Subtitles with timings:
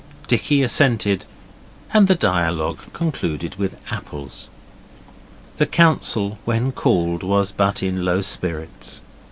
[0.27, 1.25] Dicky assented,
[1.93, 4.49] and the dialogue concluded with apples.
[5.57, 9.03] The council, when called, was in but low spirits.